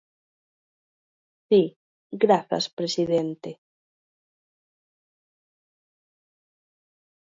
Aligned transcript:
Si, 1.47 1.61
grazas 2.23 2.65
presidente. 2.77 3.51